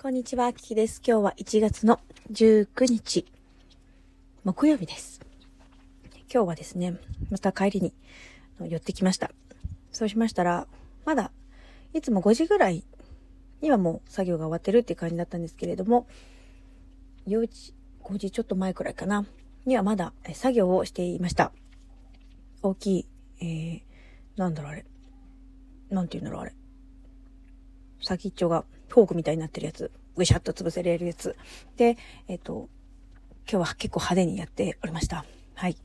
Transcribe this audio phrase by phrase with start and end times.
[0.00, 1.00] こんにちは、キキです。
[1.06, 2.00] 今日は1月の
[2.32, 3.24] 19日、
[4.42, 5.20] 木曜日です。
[6.32, 6.98] 今日はですね、
[7.30, 7.92] また帰りに
[8.60, 9.30] 寄ってきました。
[9.92, 10.66] そうしましたら、
[11.04, 11.30] まだ、
[11.94, 12.84] いつも5時ぐらい
[13.60, 16.08] にはもう作業が終わってるって感じだったんですけれども、
[17.28, 19.24] 4時、5時ちょっと前くらいかな、
[19.66, 21.52] にはまだ作業をしていました。
[22.62, 23.06] 大きい、
[23.40, 23.82] えー、
[24.36, 24.84] なんだろうあれ。
[25.90, 26.54] なんて言うんだろうあれ。
[28.00, 29.90] 先っちょがフォークみたいになってるやつ。
[30.16, 31.34] ぐしゃっと潰せれるやつ。
[31.78, 31.96] で、
[32.28, 32.68] えっ、と、
[33.50, 35.24] 今日は結構派手にやっておりました。
[35.54, 35.76] はい。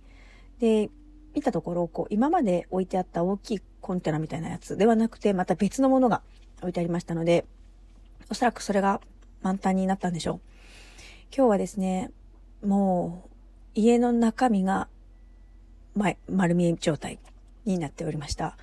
[0.59, 0.89] で、
[1.33, 6.21] 見たところ、こう、今まで置いてあった大きいコンテナみたいなやつではなくて、また別のものが
[6.59, 7.45] 置いてありましたので、
[8.29, 8.99] おそらくそれが
[9.41, 10.39] 満タンになったんでしょう。
[11.33, 12.11] 今日はですね、
[12.61, 13.29] もう、
[13.73, 14.89] 家の中身が、
[15.95, 17.19] ま、丸見え状態
[17.63, 18.57] になっておりました。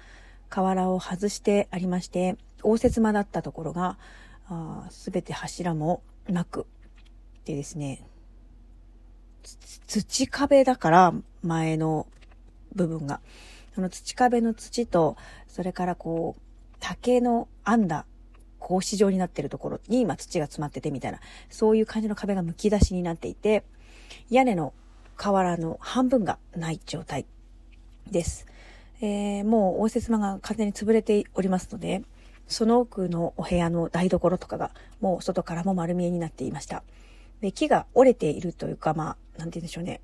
[0.51, 3.97] 瓦を外してありまして、応接間だったところが、
[4.91, 6.67] すべて柱もなく、
[7.45, 8.07] でですね、
[9.87, 12.07] 土壁だから、前の
[12.75, 13.21] 部分が。
[13.75, 15.17] その土壁の土と、
[15.49, 16.41] それからこう、
[16.81, 18.07] 竹の編んだ
[18.61, 21.21] 格子状になってるところに今土が詰まっててみたいな、
[21.51, 23.65] そういう感じの壁が剥き出しになっていて、
[24.31, 24.73] 屋根の
[25.17, 27.27] 瓦の半分がない状態
[28.11, 28.47] です。
[29.01, 32.03] えー、もう応接間が完全に潰れておりますので、
[32.47, 36.83] その奥のお部屋の台所とかがもう外からも丸見えになっていました。
[37.41, 40.01] で、木が折れているというか、まあ、なんて言うんでしょうね。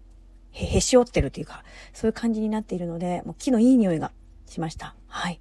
[0.53, 4.13] へ、へし折ってるというか、そういう感じになっているので、もう木のいい匂いが
[4.47, 4.95] しました。
[5.07, 5.41] はい。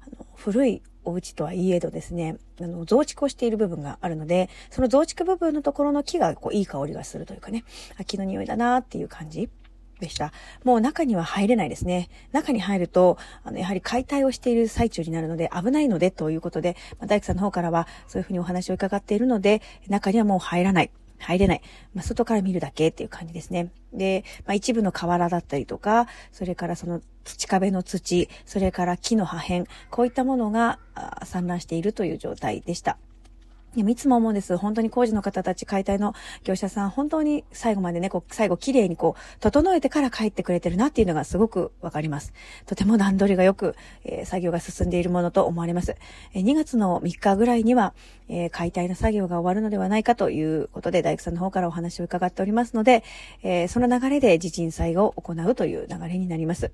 [0.00, 7.64] あの古いお家とはいえどですね、あの、増築をしている部分があるので、その増築部分のところの木がこういい香りがするというかね、
[7.98, 9.48] あ木の匂いだなっていう感じ。
[9.98, 10.32] でした。
[10.64, 12.08] もう中には入れないですね。
[12.32, 20.90] 中に入ると、あの、やはり解体をしている最中になるので危ないのでということで、まあ、大工さんの方からはそういうふうにお話を伺っているので、中にはもう入らない。
[21.18, 21.62] 入れない。
[21.94, 23.70] まあ、外から見るだけっていう感じですね。
[23.92, 30.78] で、まあ、一部の瓦だったりとか、それからその土壁の土、それから木の破片、こういったものが
[31.24, 32.98] 散乱しているという状態でした。
[33.78, 34.56] でもいつも思うんです。
[34.56, 36.12] 本当に工事の方たち、解体の
[36.42, 42.32] 業者さん、本当に最後までね、こう、最後綺麗にこう、整えてから帰ってくれてるなっていうのがすごくわかります。
[42.66, 45.94] とても段取りがよく、えー、作業が進んでいるものと思われます。
[46.34, 47.94] えー、2月の3日ぐらいには、
[48.28, 53.04] えー、解体の作業が終わるのではないかということで、大工さんの方からお話を伺っておりますので、
[53.44, 56.72] えその流れで地鎮祭を行うという流れになります。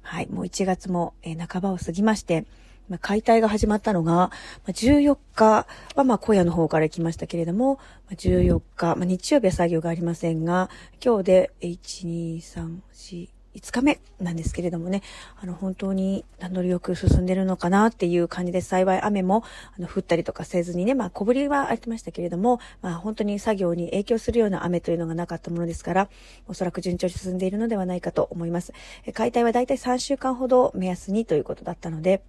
[0.00, 2.46] はい、もう1月も、え半ばを過ぎまして、
[2.88, 4.30] まあ、解体が始まったのが、ま
[4.68, 10.70] あ、14日はまあ小屋の方から行きましたけれども、まあ、14日、まあ、日曜日は作業がありませんが、
[11.04, 15.02] 今日で1、2、3、4、5日目なんですけれどもね、
[15.40, 19.44] あの本当に段取りよく進んでるのかなっていう感じで幸い雨も
[19.76, 26.08] あの降ったりとかせずにね、まあ小降りはありましたけれども、まあ本当に作業に影響するような雨というのがなかったものですから、
[26.46, 28.74] おそらく順調に進んでいるのではないかと思います。
[29.14, 32.22] 解体はだいたい3週間ほど目安にということだったので、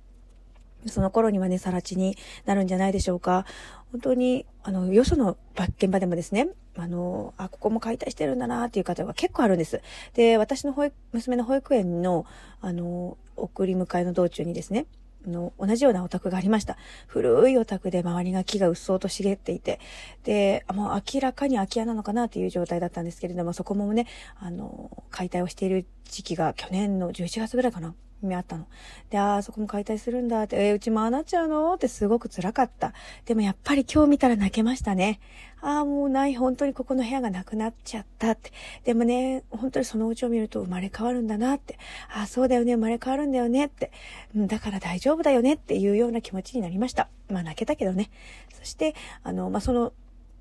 [0.85, 3.45] その頃にはね、さら地になるんじゃないでしょうか。
[3.91, 5.37] 本当に、あの、よその
[5.77, 9.81] 現場でもですね、あの、あ、ここも解体してるんだなっていう方が結構あるんです。
[10.13, 12.25] で、私の保育、娘の保育園の、
[12.61, 14.85] あの、送り迎えの道中にですね、
[15.25, 16.77] あの、同じようなお宅がありました。
[17.07, 19.79] 古いお宅で周りが木がうっそうと茂っていて、
[20.23, 24.07] で、もう明らかに空き家なのかなっていう状態だったんですけれども、そこもね、
[24.39, 27.95] あの、解体をしている時期が去年の11月ぐらいかな。
[28.21, 28.65] にあったの。
[29.09, 31.73] で、ああ、そこも解体するんだって、えー、うちもああなっちゃうの？
[31.73, 32.93] ってすごく辛かった。
[33.25, 35.19] でもやっぱり今日見たら泣けましたね。
[35.61, 38.51] ああ、もうない、本当にここの部屋がなくなっちゃったって。
[38.83, 41.79] でもね、本当にそのうちを見ると生まれ変わるんだなって。
[42.15, 43.91] ああ、そうだよね、生まれ変わるんだよねって。
[44.35, 47.09] うん、だから大丈夫だよねっていうような気持ちになりました。
[47.29, 48.09] まあ泣けたけどね。
[48.53, 49.93] そして、あの、まあその、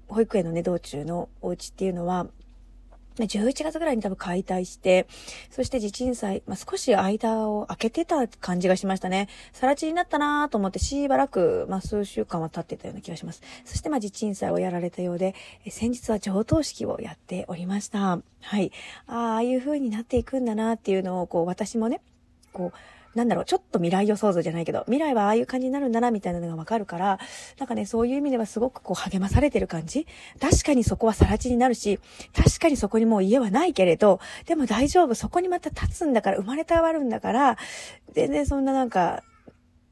[0.08, 2.26] 保育園のね、道中のお家っていうのは、
[3.24, 5.06] 11月ぐらいに多分解体して、
[5.50, 9.28] そして地鎮祭、まあ、少し間を空けてた感じがしましたね。
[9.52, 13.42] さら地になったなと思ってしばらく、まあ、数週間は経ってたような気がします。
[13.64, 15.34] そしてまあ地鎮祭をやられたようで、
[15.68, 18.20] 先日は上等式をやっておりました。
[18.42, 18.72] はい。
[19.06, 22.00] ああ、ああいう風になっていくんだなっていうのを、こう私もね、
[22.52, 27.18] こう、なんだろう、ちょっと未来予想図じゃないけど、未来はああいう感じになるんだな、みたいなのがわかるから、
[27.58, 30.06] なんかね、そういう意味ではすごくこう励まされてる感じ。
[30.38, 31.98] 確かにそこは更地になるし、
[32.34, 37.56] 確かにそこにもう家はないけれど、でも大丈夫、そこにまた立つんだから、生まれ変わるんだから、
[38.12, 39.22] 全然そんななんか、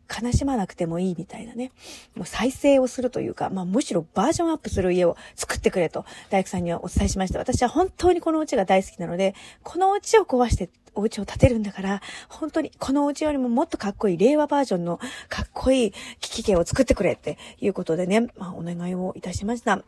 [0.09, 1.73] 悲しまなくてもいいみたいなね。
[2.15, 7.39] もう再生をするというか、まあむしろバージョンアップする家を作ってくれと、大工さんにはお伝えしました。
[7.39, 14.99] 私は本当にこのお家が大好きなので、このお家を壊してお家を建てるんだから、本当にこのお家よりももっとかっこいい令和バージョンの
[15.29, 19.83] かっこいい危機器を作ってくれっていうことでね、まあお願いをいたしました。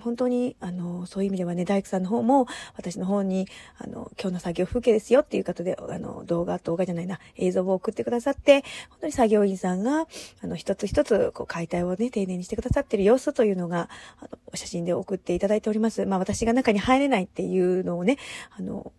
[0.00, 3.46] 本当に、あの、そういう意味ではね、大工さんの方も、私の方に、
[3.78, 10.06] あの、今日の作業風景ですよっていう方で、あの、動画、動画じゃないな、映像を送ってくださって、本当に作業員さんが、
[10.42, 13.88] あの、一つ一つ、こう、解体をね、丁寧にしてくださってる様子というのが、
[14.20, 16.06] あの、写真で送っていただいております。
[16.06, 18.16] まあ、私が中に入れないっていうのをね、
[18.50, 18.92] あの、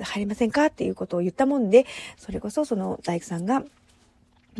[0.00, 1.86] 入りませんかっていうことを言ったもんで、
[2.16, 3.62] それこそその大工さんが、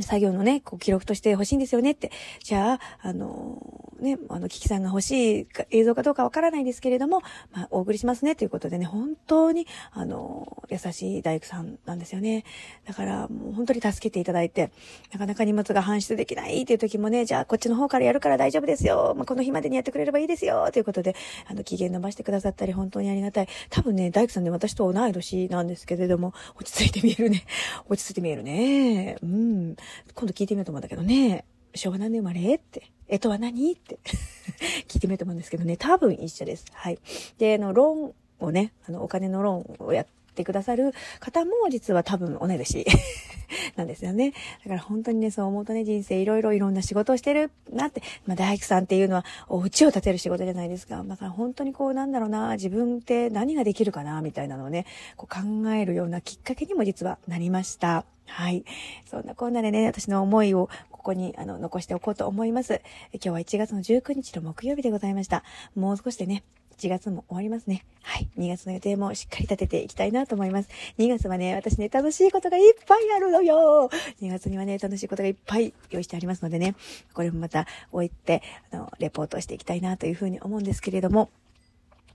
[0.01, 2.11] 作業のね、こう記録として欲しいんですよねって。
[2.43, 3.63] じゃあ、あの
[4.01, 7.23] ね、あの、キキさんが欲しい映像かどうかわからないんですけれども、
[7.53, 12.45] まあ、お送りしますねということでね、本当に、あの優しい大工さんなんですよね。
[12.87, 14.73] だから、もう本当に助けていただいて、
[15.13, 19.15] なかなか荷物が搬出できないっていう時もね、じゃあ、こっちの方からやるから大丈夫ですよ。
[19.17, 20.69] まあ、この日までにやってくれればいいですよ。
[20.73, 21.15] ということで、
[21.47, 23.49] あの、期限伸ばしてくださったり、本当にありがたい。
[23.69, 27.45] 多分ね、大工さんね、私と同い年なんですけれども、落ち着いて見えるね。
[27.89, 29.17] 落ち着いて見えるね。
[29.23, 29.77] うん。
[30.15, 31.45] 今度聞いてみようと思うんだけどね。
[31.75, 32.91] 昭和何年生まれって。
[33.09, 33.99] えとは何って
[34.89, 35.77] 聞いてみようと思うんですけどね。
[35.77, 36.65] 多分一緒です。
[36.73, 36.99] はい。
[37.39, 42.87] で、あの、ローンをね、あの、お金のローンをやってくださる方も実は多分同い年
[43.77, 44.33] なんですよね。
[44.65, 51.03] だから本当にね、そう思うとね、人生いろいろいろんな仕事をしてるなって、まあ大工さんっていうのはお家を建てる仕事じゃないですか。
[51.05, 54.87] だから本当にこうなんだろうな、自分って何ができるかな、みたいなのをね、
[55.17, 58.05] こう考えるようなきっかけにも実はなりました。
[58.27, 58.65] はい。
[59.05, 62.81] そんなこんなでね、私の思いをここにあの残しておこうと思います。
[63.13, 65.43] 今日は1月の19日の木曜日でございました。
[65.75, 66.45] もう少しでね、
[66.83, 67.85] 1月も終わりますね。
[68.03, 68.29] はい。
[68.37, 70.69] 2月の予定もしっかり立てていきたいなと思います。
[70.99, 73.89] 2月はね、私ね、楽しいことがいっぱいあるのよ
[74.21, 76.75] !2 月にはね、楽しいことがいっぱい用意してありますのでね、
[77.15, 78.43] これもまた置いて、
[78.73, 81.31] あの、レポートしていきたいなというふうに思うんですけれども、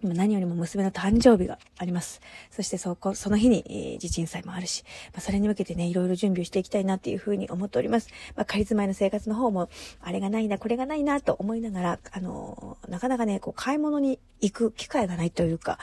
[0.03, 2.21] 何よりも娘の誕生日があります。
[2.51, 4.83] そしてそこ、その日に、えー、地震祭もあるし、
[5.13, 8.09] まあ、それに向けてね、いろいろ準備をしていきたいなっていうふうに思っております。
[8.35, 9.69] まあ、仮住まいの生活の方も、
[10.01, 15.79] あれがないな、これがないな、と思いながら、あのー、なかなかね、こう、買い物に行く機会がないというか、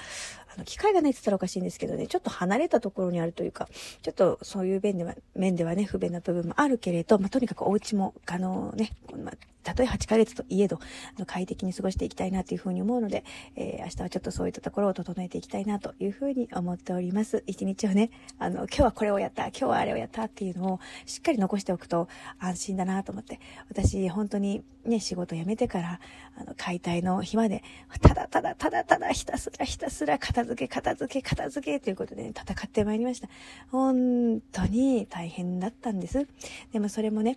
[0.55, 3.69] あの、機会がないって言ったらおかしいんですけどね、ちょっと離れたところにあるというか、
[4.02, 9.34] ちょっとそういう面では、面ではね、不便な部分もあるけれど、まあ、とにかくお家も、あのね、まあ、
[9.64, 10.78] たとえ8ヶ月といえど、
[11.16, 13.25] あの、快適に過ごしていきたいなというふうに思うので、
[13.56, 17.43] えー、明日はちょっとそういったところを整えていきたいなというふうに思っております。
[17.46, 22.08] 一日をね、あの、今日はこれをやった、今日はあれをやったっていうのをしっかり残しておくと
[22.38, 26.00] 安心だなと思って、私、本当にね、仕事辞めてから、
[26.37, 27.62] あの、解体の日まで、
[28.00, 33.28] ただただただただひたすらひたすら片付け、片付け、片付けということで、ね、戦ってまいりました。
[33.70, 36.26] 本当に大変だったんです。
[36.72, 37.37] でもそれもね、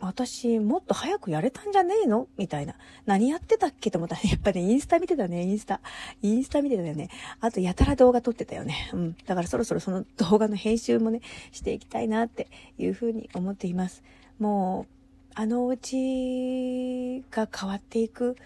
[0.00, 2.28] 私、もっと早くやれたんじゃねえの？
[2.36, 2.74] みたいな。
[3.06, 5.80] 何やってたっけと思ったら、 やっぱ、ね、インスタ見てたね、インスタ。
[6.22, 7.08] インスタ見てたよね。
[7.40, 8.90] あと、やたら動画撮ってたよね。
[8.92, 9.16] うん。
[9.26, 12.48] だからそろそろその動画の編集もね、していきたいなって
[12.78, 14.02] いうふうに思っています。
[14.38, 14.92] もう、
[15.34, 18.36] あのうちが変わっていく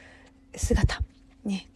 [0.55, 1.01] 姿。
[1.45, 1.69] ね。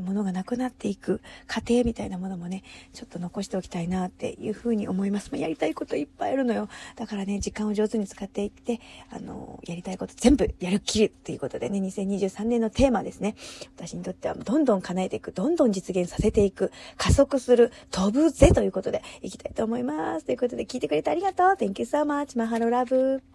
[0.00, 2.62] ものがなくなっていく過程みたいなものもね、
[2.92, 5.30] ちょっと残しておきたいなっていうふうに思います。
[5.32, 6.68] まあ、やりたいこといっぱいあるのよ。
[6.96, 13.36] だからね、時間を上手に使っていって、あの、やりたいこと全部やるっきるっていうことでね、2023年のテーマですね。
[13.76, 20.26] 私にとってはどんどん叶えていく、どんどん実現させていく、加速する、飛ぶぜということでいきたいと思います。
[20.26, 21.46] ということで聞いてくれてありがとう。
[21.48, 22.38] Thank you so much.
[22.38, 23.26] マハロラブ。